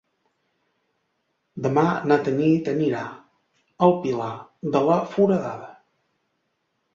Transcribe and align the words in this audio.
Demà 1.65 1.83
na 2.11 2.17
Tanit 2.27 2.69
anirà 2.73 3.03
al 3.89 3.93
Pilar 4.07 4.31
de 4.77 4.83
la 4.89 4.97
Foradada. 5.13 5.71